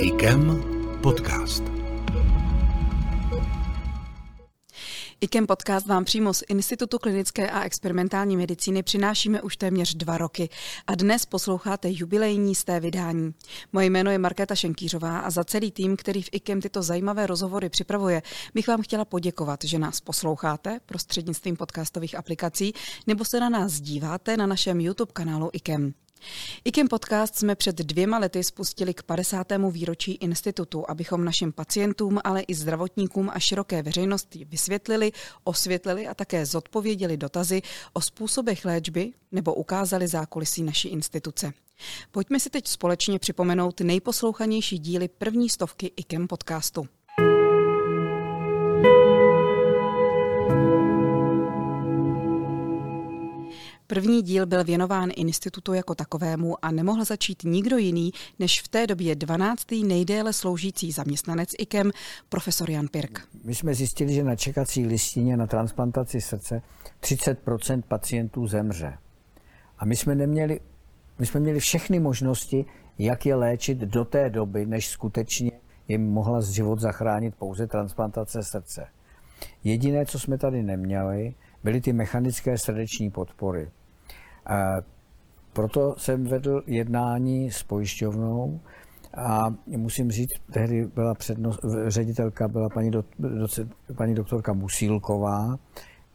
IKEM 0.00 0.62
podcast. 1.02 1.62
IKEM 5.20 5.46
podcast 5.46 5.86
vám 5.86 6.04
přímo 6.04 6.34
z 6.34 6.42
Institutu 6.48 6.98
klinické 6.98 7.50
a 7.50 7.62
experimentální 7.62 8.36
medicíny 8.36 8.82
přinášíme 8.82 9.42
už 9.42 9.56
téměř 9.56 9.94
dva 9.94 10.18
roky 10.18 10.48
a 10.86 10.94
dnes 10.94 11.26
posloucháte 11.26 11.88
jubilejní 11.90 12.54
z 12.54 12.64
té 12.64 12.80
vydání. 12.80 13.34
Moje 13.72 13.86
jméno 13.86 14.10
je 14.10 14.18
Markéta 14.18 14.54
Šenkýřová 14.54 15.18
a 15.18 15.30
za 15.30 15.44
celý 15.44 15.70
tým, 15.70 15.96
který 15.96 16.22
v 16.22 16.28
IKEM 16.32 16.60
tyto 16.60 16.82
zajímavé 16.82 17.26
rozhovory 17.26 17.68
připravuje, 17.68 18.22
bych 18.54 18.68
vám 18.68 18.82
chtěla 18.82 19.04
poděkovat, 19.04 19.64
že 19.64 19.78
nás 19.78 20.00
posloucháte 20.00 20.80
prostřednictvím 20.86 21.56
podcastových 21.56 22.18
aplikací 22.18 22.72
nebo 23.06 23.24
se 23.24 23.40
na 23.40 23.48
nás 23.48 23.80
díváte 23.80 24.36
na 24.36 24.46
našem 24.46 24.80
YouTube 24.80 25.12
kanálu 25.12 25.50
IKEM. 25.52 25.94
IKEM 26.64 26.88
podcast 26.88 27.36
jsme 27.36 27.54
před 27.54 27.76
dvěma 27.76 28.18
lety 28.18 28.44
spustili 28.44 28.94
k 28.94 29.02
50. 29.02 29.46
výročí 29.70 30.12
institutu, 30.12 30.90
abychom 30.90 31.24
našim 31.24 31.52
pacientům, 31.52 32.18
ale 32.24 32.40
i 32.40 32.54
zdravotníkům 32.54 33.30
a 33.34 33.38
široké 33.38 33.82
veřejnosti 33.82 34.44
vysvětlili, 34.44 35.12
osvětlili 35.44 36.06
a 36.06 36.14
také 36.14 36.46
zodpověděli 36.46 37.16
dotazy 37.16 37.62
o 37.92 38.00
způsobech 38.00 38.64
léčby 38.64 39.12
nebo 39.32 39.54
ukázali 39.54 40.08
zákulisí 40.08 40.62
naší 40.62 40.88
instituce. 40.88 41.52
Pojďme 42.10 42.40
si 42.40 42.50
teď 42.50 42.68
společně 42.68 43.18
připomenout 43.18 43.80
nejposlouchanější 43.80 44.78
díly 44.78 45.08
první 45.08 45.48
stovky 45.48 45.92
IKEM 45.96 46.28
podcastu. 46.28 46.88
První 53.98 54.22
díl 54.22 54.46
byl 54.46 54.64
věnován 54.64 55.10
institutu 55.16 55.74
jako 55.74 55.94
takovému 55.94 56.64
a 56.64 56.70
nemohl 56.70 57.04
začít 57.04 57.44
nikdo 57.44 57.76
jiný 57.76 58.10
než 58.38 58.62
v 58.62 58.68
té 58.68 58.86
době 58.86 59.14
12. 59.14 59.62
nejdéle 59.86 60.32
sloužící 60.32 60.92
zaměstnanec 60.92 61.50
IKEM, 61.58 61.90
profesor 62.28 62.70
Jan 62.70 62.88
Pirk. 62.88 63.28
My 63.44 63.54
jsme 63.54 63.74
zjistili, 63.74 64.14
že 64.14 64.24
na 64.24 64.36
čekací 64.36 64.86
listině 64.86 65.36
na 65.36 65.46
transplantaci 65.46 66.20
srdce 66.20 66.62
30% 67.02 67.82
pacientů 67.82 68.46
zemře. 68.46 68.98
A 69.78 69.84
my 69.84 69.96
jsme 69.96 70.14
neměli, 70.14 70.60
my 71.18 71.26
jsme 71.26 71.40
měli 71.40 71.60
všechny 71.60 72.00
možnosti, 72.00 72.64
jak 72.98 73.26
je 73.26 73.34
léčit 73.34 73.78
do 73.78 74.04
té 74.04 74.30
doby, 74.30 74.66
než 74.66 74.88
skutečně 74.88 75.50
jim 75.88 76.10
mohla 76.10 76.40
z 76.40 76.50
život 76.50 76.80
zachránit 76.80 77.34
pouze 77.34 77.66
transplantace 77.66 78.42
srdce. 78.42 78.86
Jediné, 79.64 80.06
co 80.06 80.18
jsme 80.18 80.38
tady 80.38 80.62
neměli, 80.62 81.34
byly 81.64 81.80
ty 81.80 81.92
mechanické 81.92 82.58
srdeční 82.58 83.10
podpory. 83.10 83.70
Proto 85.52 85.94
jsem 85.98 86.24
vedl 86.24 86.62
jednání 86.66 87.50
s 87.50 87.62
pojišťovnou 87.62 88.60
a 89.16 89.54
musím 89.66 90.10
říct, 90.10 90.32
tehdy 90.52 90.86
byla 90.86 91.14
přednost, 91.14 91.60
ředitelka 91.86 92.48
byla 92.48 92.68
paní, 92.68 92.90
do, 92.90 93.04
doce, 93.18 93.68
paní 93.96 94.14
doktorka 94.14 94.52
Musílková, 94.52 95.58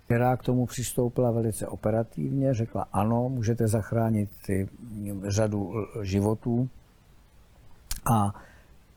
která 0.06 0.38
k 0.38 0.44
tomu 0.44 0.66
přistoupila 0.66 1.32
velice 1.32 1.68
operativně, 1.68 2.54
řekla 2.54 2.86
ano, 2.94 3.30
můžete 3.30 3.68
zachránit 3.68 4.30
ty 4.46 4.70
řadu 5.28 5.74
životů. 6.02 6.70
A 8.14 8.34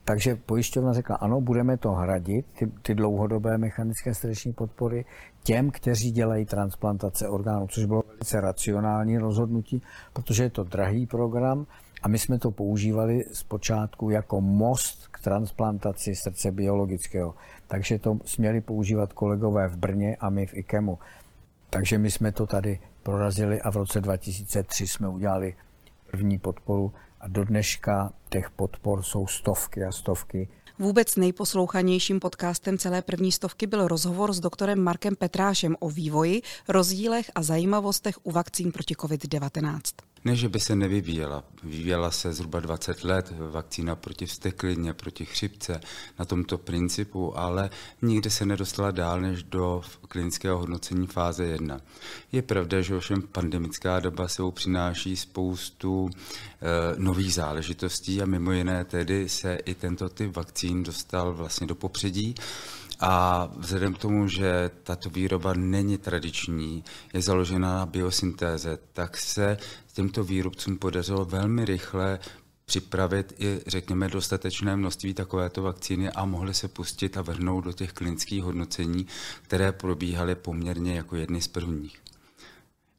takže 0.07 0.37
pojišťovna 0.37 0.93
řekla, 0.93 1.17
ano, 1.17 1.41
budeme 1.41 1.77
to 1.77 1.91
hradit, 1.93 2.47
ty, 2.59 2.67
ty 2.83 2.95
dlouhodobé 2.95 3.59
mechanické 3.59 4.15
srdeční 4.15 4.53
podpory, 4.53 5.05
těm, 5.43 5.71
kteří 5.71 6.11
dělají 6.11 6.47
transplantace 6.47 7.29
orgánů, 7.29 7.67
což 7.67 7.85
bylo 7.85 8.03
velice 8.07 8.41
racionální 8.41 9.19
rozhodnutí, 9.19 9.83
protože 10.13 10.43
je 10.43 10.51
to 10.51 10.65
drahý 10.65 11.07
program 11.07 11.67
a 12.03 12.09
my 12.09 12.19
jsme 12.19 12.39
to 12.39 12.51
používali 12.51 13.25
zpočátku 13.33 14.11
jako 14.11 14.41
most 14.41 15.08
k 15.11 15.20
transplantaci 15.20 16.14
srdce 16.14 16.53
biologického. 16.53 17.35
Takže 17.67 17.98
to 17.98 18.19
směli 18.25 18.61
používat 18.61 19.13
kolegové 19.13 19.69
v 19.69 19.77
Brně 19.77 20.17
a 20.20 20.30
my 20.30 20.47
v 20.47 20.55
IKEMu. 20.55 20.98
Takže 21.70 21.98
my 21.98 22.11
jsme 22.11 22.33
to 22.33 22.47
tady 22.47 22.79
prorazili 23.03 23.61
a 23.61 23.70
v 23.70 23.77
roce 23.77 24.01
2003 24.01 24.86
jsme 24.86 25.09
udělali 25.09 25.55
první 26.11 26.39
podporu 26.39 26.92
a 27.27 27.29
do 27.29 27.45
dneška 27.45 28.13
těch 28.29 28.51
podpor 28.51 29.03
jsou 29.03 29.27
stovky 29.27 29.85
a 29.85 29.92
stovky. 29.92 30.48
Vůbec 30.79 31.17
nejposlouchanějším 31.17 32.20
podcastem 32.20 32.79
celé 32.79 33.03
první 33.03 33.33
stovky 33.33 33.67
byl 33.67 33.89
rozhovor 33.89 34.33
s 34.33 34.41
doktorem 34.41 34.81
Markem 34.81 35.17
Petrášem 35.17 35.77
o 35.79 35.91
vývoji, 35.91 36.42
rozdílech 36.69 37.31
a 37.35 37.42
zajímavostech 37.42 38.19
u 38.23 38.31
vakcín 38.31 38.73
proti 38.73 38.95
COVID-19. 38.95 39.81
Ne, 40.27 40.37
že 40.37 40.48
by 40.48 40.61
se 40.61 40.77
nevyvíjela. 40.77 41.45
Vyvíjela 41.63 42.11
se 42.11 42.33
zhruba 42.33 42.61
20 42.61 43.05
let 43.05 43.33
vakcína 43.39 43.97
proti 43.97 44.27
vsteklině, 44.27 44.92
proti 44.92 45.25
chřipce 45.25 45.81
na 46.19 46.25
tomto 46.25 46.59
principu, 46.59 47.39
ale 47.39 47.70
nikdy 48.03 48.31
se 48.31 48.47
nedostala 48.47 48.91
dál 48.91 49.20
než 49.20 49.42
do 49.42 49.83
klinického 50.09 50.59
hodnocení 50.59 51.07
fáze 51.07 51.45
1. 51.45 51.81
Je 52.33 52.42
pravda, 52.42 52.81
že 52.81 52.97
ovšem 52.97 53.23
pandemická 53.23 54.01
doba 54.01 54.29
sebou 54.29 54.51
přináší 54.51 55.17
spoustu 55.17 56.11
e, 56.11 57.01
nových 57.01 57.35
záležitostí 57.35 58.23
a 58.23 58.27
mimo 58.27 58.53
jiné 58.53 58.85
tedy 58.85 59.29
se 59.29 59.55
i 59.55 59.75
tento 59.75 60.09
typ 60.09 60.36
vakcín 60.36 60.83
dostal 60.83 61.35
vlastně 61.35 61.67
do 61.67 61.75
popředí. 61.75 62.35
A 63.01 63.48
vzhledem 63.57 63.95
k 63.95 63.98
tomu, 63.98 64.29
že 64.29 64.70
tato 64.83 65.11
výroba 65.11 65.55
není 65.55 65.98
tradiční, 65.98 66.84
je 67.12 67.23
založena 67.23 67.74
na 67.74 67.86
biosyntéze, 67.86 68.79
tak 68.92 69.17
se 69.17 69.58
těmto 69.92 70.24
výrobcům 70.24 70.79
podařilo 70.79 71.24
velmi 71.24 71.64
rychle 71.64 72.18
připravit 72.64 73.35
i, 73.39 73.61
řekněme, 73.67 74.08
dostatečné 74.08 74.77
množství 74.77 75.14
takovéto 75.14 75.62
vakcíny 75.62 76.11
a 76.11 76.24
mohly 76.24 76.55
se 76.55 76.68
pustit 76.68 77.17
a 77.17 77.23
vrhnout 77.23 77.64
do 77.64 77.73
těch 77.73 77.92
klinických 77.92 78.42
hodnocení, 78.42 79.06
které 79.42 79.73
probíhaly 79.73 80.35
poměrně 80.35 80.95
jako 80.95 81.17
jedny 81.17 81.40
z 81.40 81.48
prvních. 81.48 81.98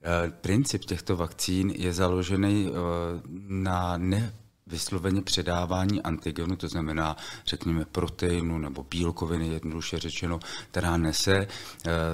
E, 0.03 0.31
princip 0.31 0.85
těchto 0.85 1.15
vakcín 1.15 1.73
je 1.75 1.93
založený 1.93 2.67
e, 2.67 2.71
na 3.47 3.97
ne 3.97 4.33
vysloveně 4.67 5.21
předávání 5.21 6.01
antigenu, 6.01 6.55
to 6.55 6.67
znamená, 6.67 7.17
řekněme, 7.45 7.85
proteinu 7.85 8.57
nebo 8.57 8.85
bílkoviny, 8.89 9.47
jednoduše 9.47 9.99
řečeno, 9.99 10.39
která 10.71 10.97
nese 10.97 11.35
eh, 11.37 11.47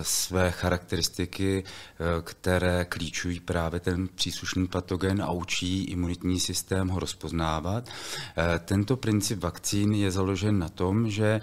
své 0.01 0.51
charakteristiky, 0.51 1.63
eh, 1.63 2.21
které 2.21 2.85
klíčují 2.85 3.39
právě 3.39 3.79
ten 3.79 4.07
příslušný 4.15 4.67
patogen 4.67 5.21
a 5.21 5.31
učí 5.31 5.83
imunitní 5.83 6.39
systém 6.39 6.87
ho 6.87 6.99
rozpoznávat. 6.99 7.89
Eh, 7.89 8.59
tento 8.59 8.97
princip 8.97 9.43
vakcín 9.43 9.93
je 9.93 10.11
založen 10.11 10.59
na 10.59 10.69
tom, 10.69 11.09
že 11.09 11.39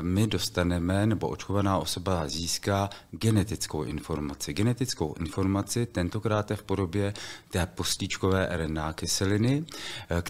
my 0.00 0.26
dostaneme, 0.26 1.06
nebo 1.06 1.28
očkovaná 1.28 1.78
osoba 1.78 2.28
získá 2.28 2.90
genetickou 3.10 3.82
informaci. 3.82 4.52
Genetickou 4.52 5.14
informaci 5.14 5.86
tentokrát 5.86 6.50
je 6.50 6.56
v 6.56 6.62
podobě 6.62 7.14
té 7.50 7.66
postičkové 7.66 8.48
RNA 8.56 8.92
kyseliny, 8.92 9.64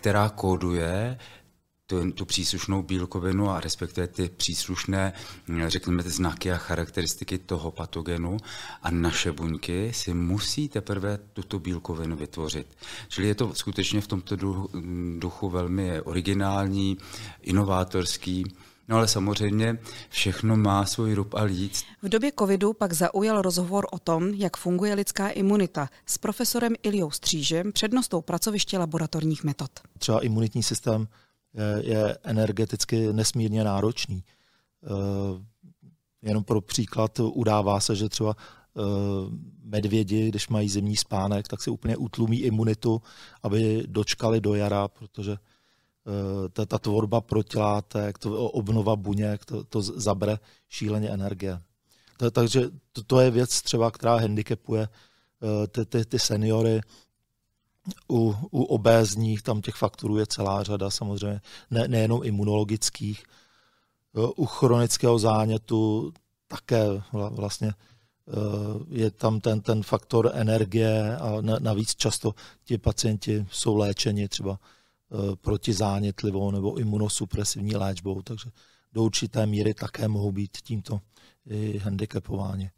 která 0.02 0.28
kóduje 0.28 1.18
tu, 1.86 2.12
tu 2.12 2.24
příslušnou 2.24 2.82
bílkovinu 2.82 3.50
a 3.50 3.60
respektive 3.60 4.06
ty 4.06 4.28
příslušné, 4.28 5.12
řekněme, 5.66 6.02
ty 6.02 6.10
znaky 6.10 6.52
a 6.52 6.56
charakteristiky 6.56 7.38
toho 7.38 7.70
patogenu 7.70 8.36
a 8.82 8.90
naše 8.90 9.32
buňky 9.32 9.92
si 9.92 10.14
musí 10.14 10.68
teprve 10.68 11.18
tuto 11.32 11.58
bílkovinu 11.58 12.16
vytvořit. 12.16 12.66
Čili 13.08 13.28
je 13.28 13.34
to 13.34 13.54
skutečně 13.54 14.00
v 14.00 14.06
tomto 14.06 14.36
duchu, 14.36 14.70
duchu 15.18 15.50
velmi 15.50 16.00
originální, 16.00 16.98
inovátorský, 17.42 18.44
No 18.88 18.96
ale 18.96 19.08
samozřejmě 19.08 19.78
všechno 20.08 20.56
má 20.56 20.86
svůj 20.86 21.14
rub 21.14 21.34
a 21.34 21.42
líc. 21.42 21.84
V 22.02 22.08
době 22.08 22.32
covidu 22.38 22.72
pak 22.72 22.92
zaujal 22.92 23.42
rozhovor 23.42 23.86
o 23.90 23.98
tom, 23.98 24.28
jak 24.28 24.56
funguje 24.56 24.94
lidská 24.94 25.28
imunita 25.28 25.88
s 26.06 26.18
profesorem 26.18 26.74
Iliou 26.82 27.10
Střížem, 27.10 27.72
přednostou 27.72 28.20
pracoviště 28.20 28.78
laboratorních 28.78 29.44
metod. 29.44 29.70
Třeba 29.98 30.24
imunitní 30.24 30.62
systém 30.62 31.08
je, 31.54 31.92
je 31.92 32.18
energeticky 32.22 33.12
nesmírně 33.12 33.64
náročný. 33.64 34.16
E, 34.16 34.28
jenom 36.28 36.44
pro 36.44 36.60
příklad 36.60 37.20
udává 37.20 37.80
se, 37.80 37.96
že 37.96 38.08
třeba 38.08 38.36
e, 38.36 38.80
medvědi, 39.64 40.28
když 40.28 40.48
mají 40.48 40.68
zimní 40.68 40.96
spánek, 40.96 41.48
tak 41.48 41.62
si 41.62 41.70
úplně 41.70 41.96
utlumí 41.96 42.40
imunitu, 42.40 43.02
aby 43.42 43.84
dočkali 43.86 44.40
do 44.40 44.54
jara, 44.54 44.88
protože 44.88 45.32
Eh, 45.32 45.51
ta, 46.52 46.66
ta 46.66 46.78
tvorba 46.78 47.20
protilátek, 47.20 48.18
to, 48.18 48.50
obnova 48.50 48.96
buněk, 48.96 49.44
to, 49.44 49.64
to 49.64 49.82
zabere 49.82 50.38
šíleně 50.68 51.10
energie. 51.10 51.62
To, 52.16 52.30
takže 52.30 52.70
to, 52.92 53.02
to 53.02 53.20
je 53.20 53.30
věc 53.30 53.62
třeba, 53.62 53.90
která 53.90 54.16
handicapuje 54.16 54.88
eh, 54.88 55.66
ty, 55.66 55.84
ty, 55.84 56.04
ty 56.04 56.18
seniory. 56.18 56.80
U, 58.10 58.34
u 58.50 58.62
obézních 58.62 59.42
tam 59.42 59.62
těch 59.62 59.74
faktorů 59.74 60.16
je 60.16 60.26
celá 60.26 60.62
řada, 60.62 60.90
samozřejmě 60.90 61.40
ne, 61.70 61.88
nejenom 61.88 62.20
imunologických. 62.24 63.24
Eh, 64.16 64.32
u 64.36 64.46
chronického 64.46 65.18
zánětu 65.18 66.12
také 66.48 66.86
vlastně 67.12 67.74
je 68.88 69.10
tam 69.10 69.40
ten, 69.40 69.60
ten 69.60 69.82
faktor 69.82 70.30
energie 70.34 71.16
a 71.16 71.40
navíc 71.58 71.94
často 71.94 72.34
ti 72.64 72.78
pacienti 72.78 73.46
jsou 73.50 73.76
léčeni 73.76 74.28
třeba 74.28 74.58
protizánětlivou 75.40 76.50
nebo 76.50 76.78
imunosupresivní 76.78 77.76
léčbou, 77.76 78.22
takže 78.22 78.50
do 78.92 79.02
určité 79.02 79.46
míry 79.46 79.74
také 79.74 80.08
mohou 80.08 80.32
být 80.32 80.58
tímto 80.64 81.00
handicapováni. 81.80 82.70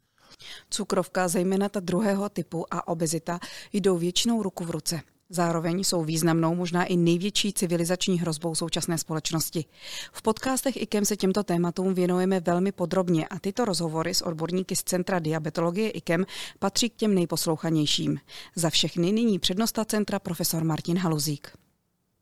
Cukrovka, 0.70 1.28
zejména 1.28 1.68
ta 1.68 1.80
druhého 1.80 2.28
typu 2.28 2.74
a 2.74 2.88
obezita, 2.88 3.40
jdou 3.72 3.98
většinou 3.98 4.42
ruku 4.42 4.64
v 4.64 4.70
ruce. 4.70 5.00
Zároveň 5.28 5.84
jsou 5.84 6.04
významnou, 6.04 6.54
možná 6.54 6.84
i 6.84 6.96
největší 6.96 7.52
civilizační 7.52 8.20
hrozbou 8.20 8.54
současné 8.54 8.98
společnosti. 8.98 9.64
V 10.12 10.22
podcastech 10.22 10.82
IKEM 10.82 11.04
se 11.04 11.16
těmto 11.16 11.42
tématům 11.42 11.94
věnujeme 11.94 12.40
velmi 12.40 12.72
podrobně 12.72 13.28
a 13.28 13.38
tyto 13.38 13.64
rozhovory 13.64 14.14
s 14.14 14.22
odborníky 14.22 14.76
z 14.76 14.82
Centra 14.82 15.18
diabetologie 15.18 15.90
IKEM 15.90 16.26
patří 16.58 16.90
k 16.90 16.96
těm 16.96 17.14
nejposlouchanějším. 17.14 18.18
Za 18.56 18.70
všechny 18.70 19.12
nyní 19.12 19.38
přednosta 19.38 19.84
centra 19.84 20.18
profesor 20.18 20.64
Martin 20.64 20.98
Haluzík. 20.98 21.63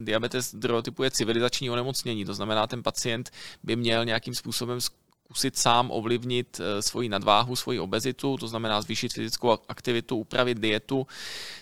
Diabetes 0.00 0.54
druhého 0.54 0.82
typu 0.82 1.02
je 1.02 1.10
civilizační 1.10 1.70
onemocnění, 1.70 2.24
to 2.24 2.34
znamená, 2.34 2.66
ten 2.66 2.82
pacient 2.82 3.30
by 3.62 3.76
měl 3.76 4.04
nějakým 4.04 4.34
způsobem 4.34 4.80
zkusit 4.80 5.58
sám 5.58 5.90
ovlivnit 5.90 6.60
eh, 6.60 6.82
svoji 6.82 7.08
nadváhu, 7.08 7.56
svoji 7.56 7.80
obezitu, 7.80 8.36
to 8.36 8.48
znamená 8.48 8.82
zvýšit 8.82 9.12
fyzickou 9.12 9.58
aktivitu, 9.68 10.16
upravit 10.16 10.58
dietu, 10.58 11.06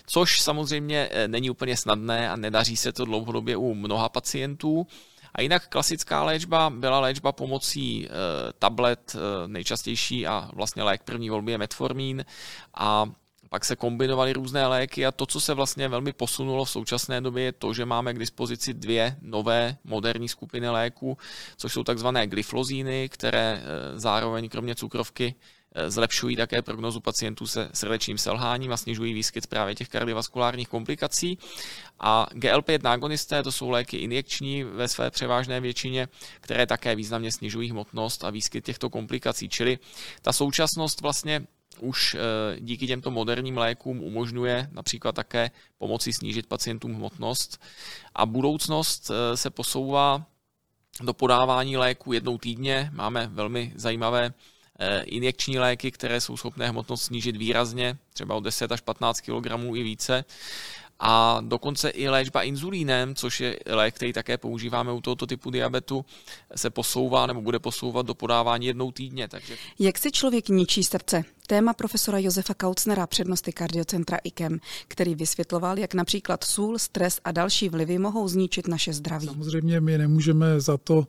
což 0.05 0.41
samozřejmě 0.41 1.09
eh, 1.11 1.27
není 1.27 1.49
úplně 1.49 1.77
snadné 1.77 2.29
a 2.29 2.35
nedaří 2.35 2.77
se 2.77 2.91
to 2.91 3.05
dlouhodobě 3.05 3.57
u 3.57 3.73
mnoha 3.73 4.09
pacientů. 4.09 4.87
A 5.33 5.41
jinak 5.41 5.67
klasická 5.67 6.23
léčba 6.23 6.69
byla 6.69 6.99
léčba 6.99 7.31
pomocí 7.31 8.05
e, 8.05 8.09
tablet, 8.59 9.15
nejčastější 9.47 10.27
a 10.27 10.49
vlastně 10.53 10.83
lék 10.83 11.03
první 11.03 11.29
volby 11.29 11.51
je 11.51 11.57
metformín 11.57 12.25
a 12.73 13.05
pak 13.51 13.65
se 13.65 13.75
kombinovaly 13.75 14.33
různé 14.33 14.67
léky 14.67 15.05
a 15.05 15.11
to, 15.11 15.25
co 15.25 15.41
se 15.41 15.53
vlastně 15.53 15.87
velmi 15.87 16.13
posunulo 16.13 16.65
v 16.65 16.69
současné 16.69 17.21
době, 17.21 17.43
je 17.43 17.51
to, 17.51 17.73
že 17.73 17.85
máme 17.85 18.13
k 18.13 18.19
dispozici 18.19 18.73
dvě 18.73 19.15
nové 19.21 19.77
moderní 19.83 20.29
skupiny 20.29 20.69
léků, 20.69 21.17
což 21.57 21.73
jsou 21.73 21.83
takzvané 21.83 22.27
glyflozíny, 22.27 23.09
které 23.09 23.61
eh, 23.63 23.99
zároveň 23.99 24.49
kromě 24.49 24.75
cukrovky 24.75 25.35
eh, 25.75 25.91
zlepšují 25.91 26.35
také 26.35 26.61
prognozu 26.61 26.99
pacientů 26.99 27.47
se 27.47 27.69
srdečním 27.73 28.17
selháním 28.17 28.73
a 28.73 28.77
snižují 28.77 29.13
výskyt 29.13 29.47
právě 29.47 29.75
těch 29.75 29.89
kardiovaskulárních 29.89 30.67
komplikací. 30.67 31.37
A 31.99 32.27
GLP-1 32.33 32.89
agonisté 32.91 33.43
to 33.43 33.51
jsou 33.51 33.69
léky 33.69 33.97
injekční 33.97 34.63
ve 34.63 34.87
své 34.87 35.11
převážné 35.11 35.59
většině, 35.59 36.07
které 36.41 36.67
také 36.67 36.95
významně 36.95 37.31
snižují 37.31 37.71
hmotnost 37.71 38.23
a 38.23 38.29
výskyt 38.29 38.65
těchto 38.65 38.89
komplikací. 38.89 39.49
Čili 39.49 39.79
ta 40.21 40.33
současnost 40.33 41.01
vlastně 41.01 41.47
už 41.81 42.15
eh, 42.15 42.19
díky 42.59 42.87
těmto 42.87 43.11
moderním 43.11 43.57
lékům 43.57 44.03
umožňuje 44.03 44.69
například 44.71 45.15
také 45.15 45.51
pomoci 45.77 46.13
snížit 46.13 46.47
pacientům 46.47 46.93
hmotnost. 46.93 47.61
A 48.15 48.25
budoucnost 48.25 49.11
eh, 49.11 49.37
se 49.37 49.49
posouvá 49.49 50.25
do 51.01 51.13
podávání 51.13 51.77
léků 51.77 52.13
jednou 52.13 52.37
týdně. 52.37 52.89
Máme 52.93 53.27
velmi 53.27 53.73
zajímavé 53.75 54.33
eh, 54.79 55.01
injekční 55.01 55.59
léky, 55.59 55.91
které 55.91 56.21
jsou 56.21 56.37
schopné 56.37 56.69
hmotnost 56.69 57.03
snížit 57.03 57.37
výrazně, 57.37 57.97
třeba 58.13 58.35
o 58.35 58.39
10 58.39 58.71
až 58.71 58.81
15 58.81 59.21
kg 59.21 59.47
i 59.75 59.83
více 59.83 60.25
a 61.01 61.41
dokonce 61.41 61.89
i 61.89 62.09
léčba 62.09 62.43
inzulínem, 62.43 63.15
což 63.15 63.39
je 63.39 63.59
lék, 63.65 63.95
který 63.95 64.13
také 64.13 64.37
používáme 64.37 64.91
u 64.91 65.01
tohoto 65.01 65.27
typu 65.27 65.49
diabetu, 65.49 66.05
se 66.55 66.69
posouvá 66.69 67.27
nebo 67.27 67.41
bude 67.41 67.59
posouvat 67.59 68.05
do 68.05 68.13
podávání 68.13 68.65
jednou 68.65 68.91
týdně. 68.91 69.27
Takže... 69.27 69.55
Jak 69.79 69.97
si 69.97 70.11
člověk 70.11 70.49
ničí 70.49 70.83
srdce? 70.83 71.23
Téma 71.47 71.73
profesora 71.73 72.19
Josefa 72.19 72.53
Kaucnera, 72.53 73.07
přednosti 73.07 73.51
kardiocentra 73.51 74.17
IKEM, 74.23 74.59
který 74.87 75.15
vysvětloval, 75.15 75.79
jak 75.79 75.93
například 75.93 76.43
sůl, 76.43 76.79
stres 76.79 77.19
a 77.23 77.31
další 77.31 77.69
vlivy 77.69 77.97
mohou 77.97 78.27
zničit 78.27 78.67
naše 78.67 78.93
zdraví. 78.93 79.27
Samozřejmě 79.27 79.81
my 79.81 79.97
nemůžeme 79.97 80.59
za 80.59 80.77
to, 80.77 81.07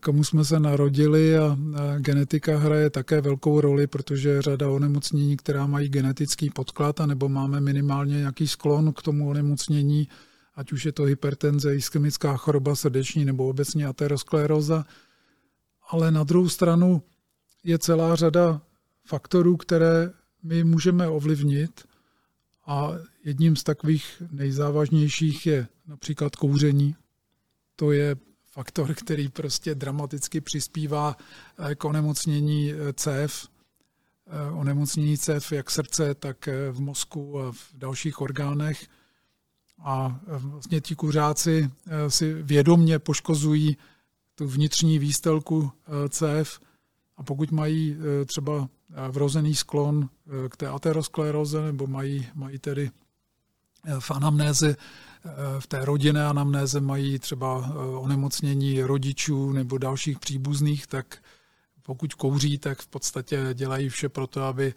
komu 0.00 0.24
jsme 0.24 0.44
se 0.44 0.60
narodili 0.60 1.38
a 1.38 1.58
genetika 1.98 2.58
hraje 2.58 2.90
také 2.90 3.20
velkou 3.20 3.60
roli, 3.60 3.86
protože 3.86 4.42
řada 4.42 4.70
onemocnění, 4.70 5.36
která 5.36 5.66
mají 5.66 5.88
genetický 5.88 6.50
podklad, 6.50 7.00
nebo 7.06 7.28
máme 7.28 7.60
minimálně 7.60 8.18
nějaký 8.18 8.48
sklon 8.48 8.92
k 8.92 9.02
tomu 9.02 9.28
onemocnění, 9.28 10.08
ať 10.54 10.72
už 10.72 10.84
je 10.84 10.92
to 10.92 11.02
hypertenze, 11.02 11.76
ischemická 11.76 12.36
choroba 12.36 12.74
srdeční 12.74 13.24
nebo 13.24 13.48
obecně 13.48 13.86
ateroskleróza. 13.86 14.84
Ale 15.88 16.10
na 16.10 16.24
druhou 16.24 16.48
stranu 16.48 17.02
je 17.64 17.78
celá 17.78 18.16
řada 18.16 18.60
faktorů, 19.06 19.56
které 19.56 20.10
my 20.42 20.64
můžeme 20.64 21.08
ovlivnit 21.08 21.84
a 22.66 22.90
jedním 23.24 23.56
z 23.56 23.62
takových 23.62 24.22
nejzávažnějších 24.30 25.46
je 25.46 25.66
například 25.86 26.36
kouření. 26.36 26.96
To 27.76 27.92
je 27.92 28.16
faktor, 28.54 28.94
který 28.94 29.28
prostě 29.28 29.74
dramaticky 29.74 30.40
přispívá 30.40 31.16
eh, 31.58 31.74
k 31.74 31.84
onemocnění 31.84 32.72
eh, 32.72 32.92
cév, 32.92 33.48
eh, 34.26 34.50
onemocnění 34.50 35.18
cév 35.18 35.52
jak 35.52 35.70
srdce, 35.70 36.14
tak 36.14 36.48
v 36.72 36.80
mozku 36.80 37.40
a 37.40 37.52
v 37.52 37.58
dalších 37.74 38.20
orgánech. 38.20 38.86
A 39.84 40.20
vlastně 40.26 40.80
ti 40.80 40.94
kuřáci 40.94 41.70
si 42.08 42.42
vědomně 42.42 42.98
poškozují 42.98 43.76
tu 44.34 44.48
vnitřní 44.48 44.98
výstelku 44.98 45.72
cév 46.08 46.60
a 47.16 47.22
pokud 47.22 47.50
mají 47.50 47.96
třeba 48.26 48.68
vrozený 49.10 49.54
sklon 49.54 50.08
k 50.48 50.56
té 50.56 50.68
ateroskleroze 50.68 51.62
nebo 51.62 51.86
mají, 51.86 52.28
mají 52.34 52.58
tedy 52.58 52.90
v 53.98 54.10
anamnéze 54.10 54.76
Eh, 54.76 54.76
v 55.58 55.66
té 55.66 55.84
rodinné 55.84 56.26
anamnéze 56.26 56.80
mají 56.80 57.18
třeba 57.18 57.64
eh, 57.66 57.72
onemocnění 57.96 58.82
rodičů 58.82 59.52
nebo 59.52 59.78
dalších 59.78 60.18
příbuzných, 60.18 60.86
tak 60.86 61.22
pokud 61.82 62.14
kouří, 62.14 62.58
tak 62.58 62.82
v 62.82 62.86
podstatě 62.86 63.48
dělají 63.54 63.88
vše 63.88 64.08
pro 64.08 64.26
to, 64.26 64.42
aby, 64.42 64.74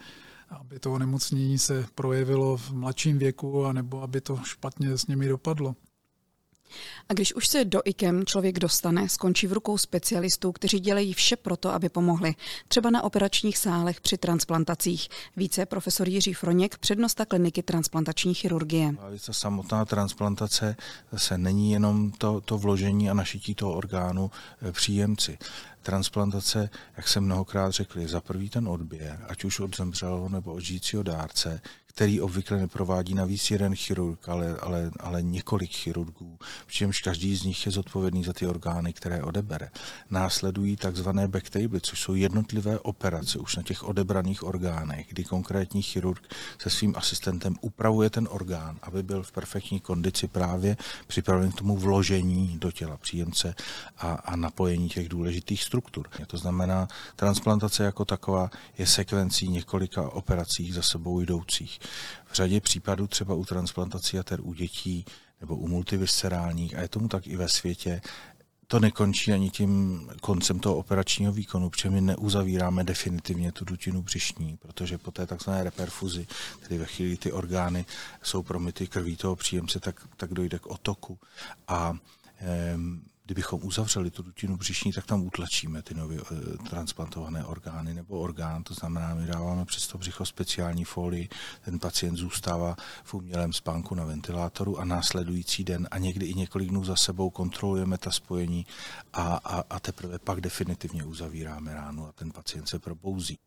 aby 0.49 0.79
to 0.79 0.93
onemocnění 0.93 1.57
se 1.57 1.85
projevilo 1.95 2.57
v 2.57 2.71
mladším 2.71 3.17
věku, 3.17 3.65
anebo 3.65 4.01
aby 4.01 4.21
to 4.21 4.39
špatně 4.43 4.97
s 4.97 5.07
nimi 5.07 5.27
dopadlo. 5.27 5.75
A 7.09 7.13
když 7.13 7.33
už 7.33 7.47
se 7.47 7.65
do 7.65 7.81
IKEM 7.85 8.25
člověk 8.25 8.59
dostane, 8.59 9.09
skončí 9.09 9.47
v 9.47 9.53
rukou 9.53 9.77
specialistů, 9.77 10.51
kteří 10.51 10.79
dělají 10.79 11.13
vše 11.13 11.35
proto, 11.35 11.69
aby 11.69 11.89
pomohli. 11.89 12.35
Třeba 12.67 12.89
na 12.89 13.03
operačních 13.03 13.57
sálech 13.57 14.01
při 14.01 14.17
transplantacích. 14.17 15.09
Více 15.37 15.65
profesor 15.65 16.09
Jiří 16.09 16.33
Froněk, 16.33 16.77
přednosta 16.77 17.25
kliniky 17.25 17.63
transplantační 17.63 18.33
chirurgie. 18.33 18.95
Ta 19.25 19.33
samotná 19.33 19.85
transplantace 19.85 20.75
se 21.15 21.37
není 21.37 21.71
jenom 21.71 22.11
to, 22.11 22.41
to 22.41 22.57
vložení 22.57 23.09
a 23.09 23.13
našití 23.13 23.55
toho 23.55 23.73
orgánu 23.73 24.31
eh, 24.61 24.71
příjemci 24.71 25.37
transplantace, 25.81 26.69
jak 26.97 27.07
jsem 27.07 27.23
mnohokrát 27.23 27.71
řekl, 27.71 27.99
je 27.99 28.07
za 28.07 28.21
prvý 28.21 28.49
ten 28.49 28.67
odběr, 28.67 29.25
ať 29.29 29.43
už 29.43 29.59
od 29.59 29.77
zemřelého 29.77 30.29
nebo 30.29 30.53
od 30.53 30.59
žijícího 30.59 31.03
dárce, 31.03 31.61
který 31.97 32.21
obvykle 32.21 32.57
neprovádí 32.57 33.13
navíc 33.13 33.51
jeden 33.51 33.75
chirurg, 33.75 34.29
ale, 34.29 34.57
ale, 34.61 34.91
ale 34.99 35.21
několik 35.23 35.71
chirurgů, 35.71 36.39
přičemž 36.65 37.01
každý 37.01 37.35
z 37.35 37.43
nich 37.43 37.65
je 37.65 37.71
zodpovědný 37.71 38.23
za 38.23 38.33
ty 38.33 38.47
orgány, 38.47 38.93
které 38.93 39.23
odebere. 39.23 39.69
Následují 40.09 40.75
takzvané 40.75 41.27
backtable, 41.27 41.79
což 41.79 42.01
jsou 42.01 42.15
jednotlivé 42.15 42.79
operace 42.79 43.39
už 43.39 43.55
na 43.55 43.63
těch 43.63 43.83
odebraných 43.83 44.43
orgánech, 44.43 45.07
kdy 45.09 45.23
konkrétní 45.23 45.81
chirurg 45.81 46.33
se 46.61 46.69
svým 46.69 46.93
asistentem 46.97 47.55
upravuje 47.61 48.09
ten 48.09 48.27
orgán, 48.31 48.79
aby 48.81 49.03
byl 49.03 49.23
v 49.23 49.31
perfektní 49.31 49.79
kondici 49.79 50.27
právě 50.27 50.77
připraven 51.07 51.51
k 51.51 51.55
tomu 51.55 51.77
vložení 51.77 52.57
do 52.59 52.71
těla 52.71 52.97
příjemce 52.97 53.55
a, 53.97 54.11
a 54.13 54.35
napojení 54.35 54.89
těch 54.89 55.09
důležitých 55.09 55.63
struktur. 55.63 55.76
To 56.27 56.37
znamená, 56.37 56.87
transplantace 57.15 57.83
jako 57.83 58.05
taková 58.05 58.49
je 58.77 58.87
sekvencí 58.87 59.47
několika 59.47 60.09
operací 60.09 60.71
za 60.71 60.81
sebou 60.81 61.21
jdoucích. 61.21 61.79
V 62.25 62.33
řadě 62.33 62.61
případů 62.61 63.07
třeba 63.07 63.33
u 63.35 63.45
transplantací 63.45 64.17
jater 64.17 64.39
u 64.41 64.53
dětí 64.53 65.05
nebo 65.41 65.55
u 65.55 65.67
multiviscerálních, 65.67 66.75
a 66.75 66.81
je 66.81 66.87
tomu 66.87 67.07
tak 67.07 67.27
i 67.27 67.35
ve 67.37 67.49
světě, 67.49 68.01
to 68.67 68.79
nekončí 68.79 69.33
ani 69.33 69.49
tím 69.49 70.01
koncem 70.21 70.59
toho 70.59 70.77
operačního 70.77 71.33
výkonu, 71.33 71.69
protože 71.69 71.89
my 71.89 72.01
neuzavíráme 72.01 72.83
definitivně 72.83 73.51
tu 73.51 73.65
dutinu 73.65 74.01
břišní, 74.01 74.57
protože 74.57 74.97
po 74.97 75.11
té 75.11 75.25
takzvané 75.27 75.63
reperfuzi, 75.63 76.27
tedy 76.61 76.77
ve 76.77 76.85
chvíli 76.85 77.17
ty 77.17 77.31
orgány 77.31 77.85
jsou 78.23 78.43
promity 78.43 78.87
krví 78.87 79.15
toho 79.15 79.35
příjemce, 79.35 79.79
tak, 79.79 80.07
tak 80.17 80.33
dojde 80.33 80.59
k 80.59 80.67
otoku. 80.67 81.19
A 81.67 81.97
kdybychom 83.27 83.59
uzavřeli 83.63 84.11
tu 84.11 84.23
dutinu 84.23 84.57
břišní, 84.57 84.91
tak 84.93 85.05
tam 85.05 85.25
utlačíme 85.25 85.81
ty 85.81 85.93
nově 85.93 86.19
eh, 86.31 86.69
transplantované 86.69 87.45
orgány 87.45 87.93
nebo 87.93 88.19
orgán. 88.19 88.63
To 88.63 88.73
znamená, 88.73 89.15
my 89.15 89.27
dáváme 89.27 89.65
přes 89.65 89.87
to 89.87 89.97
břicho 89.97 90.25
speciální 90.25 90.83
folii, 90.83 91.29
ten 91.65 91.79
pacient 91.79 92.17
zůstává 92.17 92.75
v 93.03 93.13
umělém 93.13 93.53
spánku 93.53 93.95
na 93.95 94.05
ventilátoru 94.05 94.79
a 94.79 94.85
následující 94.85 95.63
den 95.63 95.87
a 95.91 95.97
někdy 95.97 96.25
i 96.25 96.33
několik 96.33 96.69
dnů 96.69 96.83
za 96.83 96.95
sebou 96.95 97.29
kontrolujeme 97.29 97.97
ta 97.97 98.11
spojení 98.11 98.65
a, 99.13 99.39
a, 99.43 99.63
a 99.69 99.79
teprve 99.79 100.19
pak 100.19 100.41
definitivně 100.41 101.03
uzavíráme 101.03 101.73
ránu 101.73 102.07
a 102.07 102.11
ten 102.11 102.31
pacient 102.31 102.69
se 102.69 102.79
probouzí. 102.79 103.37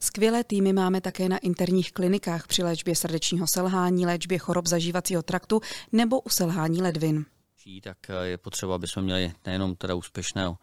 Skvělé 0.00 0.44
týmy 0.44 0.72
máme 0.72 1.00
také 1.00 1.28
na 1.28 1.38
interních 1.38 1.92
klinikách 1.92 2.46
při 2.46 2.62
léčbě 2.62 2.96
srdečního 2.96 3.46
selhání, 3.46 4.06
léčbě 4.06 4.38
chorob 4.38 4.66
zažívacího 4.66 5.22
traktu 5.22 5.60
nebo 5.92 6.20
u 6.20 6.28
selhání 6.28 6.82
ledvin. 6.82 7.24
Tak 7.82 7.96
je 8.22 8.38
potřeba, 8.38 8.74
aby 8.74 8.86
jsme 8.86 9.02
měli 9.02 9.32
nejenom 9.46 9.76
teda 9.76 9.94
úspěšného 9.94 10.58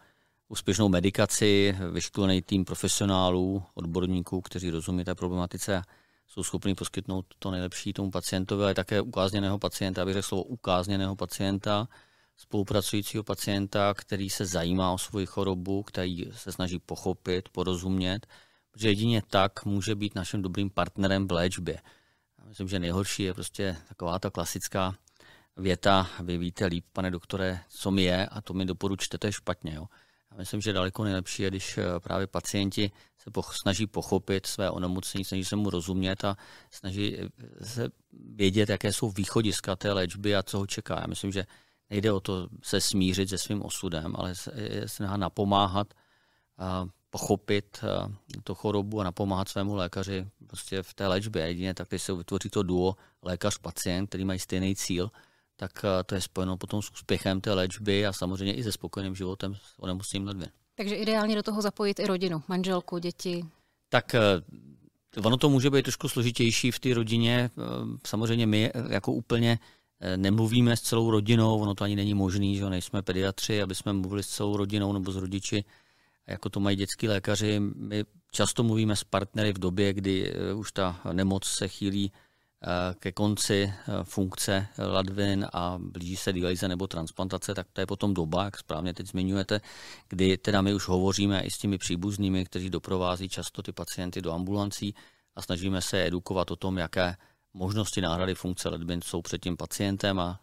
úspěšnou 0.48 0.88
medikaci, 0.88 1.76
vyškolený 1.92 2.42
tým 2.42 2.64
profesionálů, 2.64 3.62
odborníků, 3.74 4.40
kteří 4.40 4.70
rozumí 4.70 5.04
té 5.04 5.14
problematice 5.14 5.76
a 5.76 5.82
jsou 6.26 6.42
schopni 6.42 6.74
poskytnout 6.74 7.26
to 7.38 7.50
nejlepší 7.50 7.92
tomu 7.92 8.10
pacientovi, 8.10 8.64
ale 8.64 8.74
také 8.74 9.00
ukázněného 9.00 9.58
pacienta, 9.58 10.02
abych 10.02 10.14
řekl 10.14 10.26
slovo 10.28 10.42
ukázněného 10.42 11.16
pacienta, 11.16 11.88
spolupracujícího 12.36 13.24
pacienta, 13.24 13.94
který 13.94 14.30
se 14.30 14.46
zajímá 14.46 14.92
o 14.92 14.98
svoji 14.98 15.26
chorobu, 15.26 15.82
který 15.82 16.24
se 16.32 16.52
snaží 16.52 16.78
pochopit, 16.78 17.48
porozumět, 17.48 18.26
protože 18.70 18.88
jedině 18.88 19.22
tak 19.30 19.64
může 19.64 19.94
být 19.94 20.14
naším 20.14 20.42
dobrým 20.42 20.70
partnerem 20.70 21.28
v 21.28 21.32
léčbě. 21.32 21.80
Myslím, 22.48 22.68
že 22.68 22.78
nejhorší 22.78 23.22
je 23.22 23.34
prostě 23.34 23.76
taková 23.88 24.18
ta 24.18 24.30
klasická 24.30 24.94
věta, 25.56 26.10
vy 26.22 26.38
víte 26.38 26.66
líp, 26.66 26.84
pane 26.92 27.10
doktore, 27.10 27.60
co 27.68 27.90
mi 27.90 28.02
je 28.02 28.26
a 28.26 28.40
to 28.40 28.54
mi 28.54 28.64
doporučte, 28.64 29.18
to 29.18 29.26
je 29.26 29.32
špatně. 29.32 29.74
Jo. 29.74 29.86
Já 30.30 30.36
myslím, 30.36 30.60
že 30.60 30.72
daleko 30.72 31.04
nejlepší 31.04 31.42
je, 31.42 31.50
když 31.50 31.78
eh, 31.78 32.00
právě 32.00 32.26
pacienti 32.26 32.90
se 33.18 33.30
poch- 33.30 33.60
snaží 33.60 33.86
pochopit 33.86 34.46
své 34.46 34.70
onemocnění, 34.70 35.24
snaží 35.24 35.44
se 35.44 35.56
mu 35.56 35.70
rozumět 35.70 36.24
a 36.24 36.36
snaží 36.70 37.18
eh, 37.18 37.28
se 37.64 37.88
vědět, 38.12 38.68
jaké 38.68 38.92
jsou 38.92 39.10
východiska 39.10 39.76
té 39.76 39.92
léčby 39.92 40.36
a 40.36 40.42
co 40.42 40.58
ho 40.58 40.66
čeká. 40.66 41.00
Já 41.00 41.06
myslím, 41.06 41.32
že 41.32 41.46
nejde 41.90 42.12
o 42.12 42.20
to 42.20 42.48
se 42.62 42.80
smířit 42.80 43.28
se 43.28 43.38
svým 43.38 43.62
osudem, 43.62 44.16
ale 44.16 44.34
se, 44.34 44.52
se 44.86 45.02
napomáhat 45.16 45.94
a 46.58 46.86
pochopit 47.10 47.80
eh, 47.82 48.40
to 48.44 48.54
chorobu 48.54 49.00
a 49.00 49.04
napomáhat 49.04 49.48
svému 49.48 49.74
lékaři 49.74 50.26
prostě 50.46 50.82
v 50.82 50.94
té 50.94 51.06
léčbě. 51.06 51.46
Jedině 51.46 51.74
tak, 51.74 51.88
když 51.88 52.02
se 52.02 52.12
vytvoří 52.12 52.50
to 52.50 52.62
duo 52.62 52.96
lékař-pacient, 53.22 54.08
který 54.08 54.24
mají 54.24 54.38
stejný 54.38 54.76
cíl, 54.76 55.10
tak 55.56 55.84
eh, 55.84 56.04
to 56.04 56.14
je 56.14 56.20
spojeno 56.20 56.56
potom 56.56 56.82
s 56.82 56.90
úspěchem 56.90 57.40
té 57.40 57.52
léčby 57.52 58.06
a 58.06 58.12
samozřejmě 58.12 58.54
i 58.54 58.62
se 58.62 58.72
spokojeným 58.72 59.14
životem 59.14 59.54
s 59.54 59.78
onemocněním 59.78 60.26
ledvin. 60.26 60.48
Takže 60.74 60.94
ideálně 60.94 61.36
do 61.36 61.42
toho 61.42 61.62
zapojit 61.62 62.00
i 62.00 62.06
rodinu, 62.06 62.42
manželku, 62.48 62.98
děti. 62.98 63.44
Tak 63.88 64.14
eh, 64.14 64.20
ono 65.24 65.36
to 65.36 65.48
může 65.48 65.70
být 65.70 65.82
trošku 65.82 66.08
složitější 66.08 66.70
v 66.70 66.78
té 66.78 66.94
rodině. 66.94 67.50
Eh, 67.58 67.62
samozřejmě 68.06 68.46
my 68.46 68.72
jako 68.88 69.12
úplně 69.12 69.58
nemluvíme 70.16 70.76
s 70.76 70.80
celou 70.80 71.10
rodinou, 71.10 71.58
ono 71.58 71.74
to 71.74 71.84
ani 71.84 71.96
není 71.96 72.14
možné, 72.14 72.54
že 72.54 72.70
nejsme 72.70 73.02
pediatři, 73.02 73.62
aby 73.62 73.74
jsme 73.74 73.92
mluvili 73.92 74.22
s 74.22 74.28
celou 74.28 74.56
rodinou 74.56 74.92
nebo 74.92 75.12
s 75.12 75.16
rodiči, 75.16 75.64
jako 76.26 76.48
to 76.48 76.60
mají 76.60 76.76
dětský 76.76 77.08
lékaři. 77.08 77.60
My 77.60 78.04
často 78.32 78.62
mluvíme 78.62 78.96
s 78.96 79.04
partnery 79.04 79.52
v 79.52 79.58
době, 79.58 79.92
kdy 79.92 80.34
už 80.54 80.72
ta 80.72 81.00
nemoc 81.12 81.44
se 81.44 81.68
chýlí 81.68 82.12
ke 82.98 83.12
konci 83.12 83.62
eh, 83.62 84.04
funkce 84.04 84.68
ladvin 84.78 85.46
a 85.52 85.78
blíží 85.80 86.16
se 86.16 86.32
dialyze 86.32 86.68
nebo 86.68 86.86
transplantace, 86.86 87.54
tak 87.54 87.66
to 87.72 87.80
je 87.80 87.86
potom 87.86 88.14
doba, 88.14 88.44
jak 88.44 88.58
správně 88.58 88.94
teď 88.94 89.06
zmiňujete, 89.06 89.60
kdy 90.08 90.38
teda 90.38 90.62
my 90.62 90.74
už 90.74 90.88
hovoříme 90.88 91.42
i 91.42 91.50
s 91.50 91.58
těmi 91.58 91.78
příbuznými, 91.78 92.44
kteří 92.44 92.70
doprovází 92.70 93.28
často 93.28 93.62
ty 93.62 93.72
pacienty 93.72 94.22
do 94.22 94.32
ambulancí 94.32 94.94
a 95.34 95.42
snažíme 95.42 95.82
se 95.82 96.06
edukovat 96.06 96.50
o 96.50 96.56
tom, 96.56 96.78
jaké 96.78 97.16
možnosti 97.54 98.00
náhrady 98.00 98.34
funkce 98.34 98.68
ledvin 98.68 99.02
jsou 99.02 99.22
před 99.22 99.42
tím 99.42 99.56
pacientem 99.56 100.20
a 100.20 100.40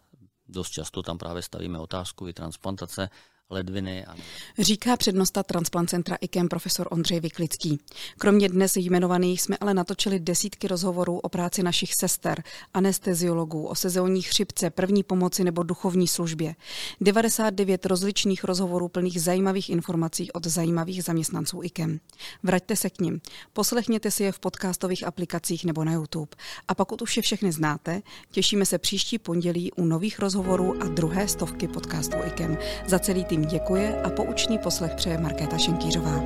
dost 0.48 0.70
často 0.70 1.02
tam 1.02 1.18
právě 1.18 1.42
stavíme 1.42 1.78
otázku 1.78 2.28
i 2.28 2.32
transplantace 2.32 3.10
ledviny. 3.54 4.04
A... 4.04 4.14
Říká 4.58 4.96
přednosta 4.96 5.42
Transplant 5.42 5.94
IKEM 6.20 6.48
profesor 6.48 6.88
Ondřej 6.90 7.20
Vyklický. 7.20 7.80
Kromě 8.18 8.48
dnes 8.48 8.76
jmenovaných 8.76 9.42
jsme 9.42 9.56
ale 9.60 9.74
natočili 9.74 10.20
desítky 10.20 10.68
rozhovorů 10.68 11.18
o 11.18 11.28
práci 11.28 11.62
našich 11.62 11.94
sester, 11.94 12.42
anesteziologů, 12.74 13.66
o 13.66 13.74
sezónní 13.74 14.22
chřipce, 14.22 14.70
první 14.70 15.02
pomoci 15.02 15.44
nebo 15.44 15.62
duchovní 15.62 16.08
službě. 16.08 16.54
99 17.00 17.86
rozličných 17.86 18.44
rozhovorů 18.44 18.88
plných 18.88 19.22
zajímavých 19.22 19.70
informací 19.70 20.32
od 20.32 20.46
zajímavých 20.46 21.04
zaměstnanců 21.04 21.62
IKEM. 21.62 22.00
Vraťte 22.42 22.76
se 22.76 22.90
k 22.90 23.00
nim, 23.00 23.20
poslechněte 23.52 24.10
si 24.10 24.22
je 24.22 24.32
v 24.32 24.38
podcastových 24.38 25.06
aplikacích 25.06 25.64
nebo 25.64 25.84
na 25.84 25.92
YouTube. 25.92 26.30
A 26.68 26.74
pokud 26.74 27.02
už 27.02 27.16
je 27.16 27.22
všechny 27.22 27.52
znáte, 27.52 28.02
těšíme 28.30 28.66
se 28.66 28.78
příští 28.78 29.18
pondělí 29.18 29.72
u 29.72 29.84
nových 29.84 30.18
rozhovorů 30.18 30.82
a 30.82 30.88
druhé 30.88 31.28
stovky 31.28 31.68
podcastů 31.68 32.16
IKEM. 32.26 32.58
Za 32.86 32.98
celý 32.98 33.24
tým 33.24 33.43
děkuje 33.44 34.02
a 34.02 34.10
poučný 34.10 34.58
poslech 34.58 34.94
přeje 34.94 35.18
Markéta 35.18 35.58
Šenkýřová. 35.58 36.22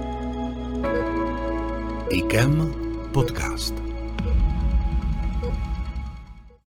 IKEM 2.11 2.75
podcast. 3.13 3.98